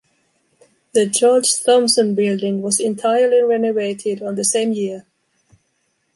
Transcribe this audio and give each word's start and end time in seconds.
The 0.93 1.05
George 1.05 1.61
Thomson 1.61 2.15
building 2.15 2.63
was 2.63 2.79
entirely 2.79 3.43
renovated 3.43 4.23
on 4.23 4.33
the 4.33 4.43
same 4.43 4.71
year 4.73 5.05